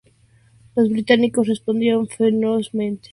Los 0.75 0.89
británicos 0.89 1.47
respondieron 1.47 2.07
ferozmente 2.07 2.29
con 2.29 2.49
balas 2.49 2.71
de 2.71 2.77
cañón. 2.79 2.99